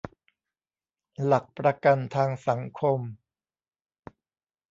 [1.25, 2.99] หลักประกันทางสังคม